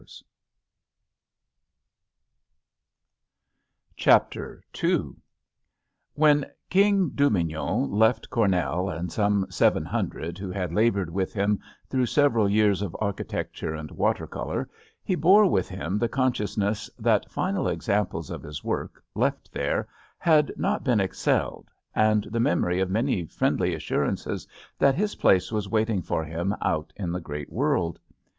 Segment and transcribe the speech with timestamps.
[0.01, 0.33] JUST SWEETHEARTS
[3.91, 5.11] JjJ Chapter II
[6.15, 12.07] WHEN King Dubignon left Cornell and some seven hundred who had labored with him through
[12.07, 14.67] several years of architecture and watercolor,
[15.03, 19.87] he bore with him the consciousness that final examples of his work, left there,
[20.17, 24.47] had not been excelled, and the memory of many friendly assurances
[24.79, 27.99] that his place was waiting for him out in the great world.